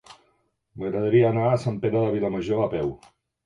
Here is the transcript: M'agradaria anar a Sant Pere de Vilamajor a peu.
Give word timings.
M'agradaria 0.83 1.29
anar 1.31 1.45
a 1.51 1.61
Sant 1.67 1.79
Pere 1.87 2.05
de 2.07 2.17
Vilamajor 2.19 2.69
a 2.69 2.75
peu. 2.77 2.95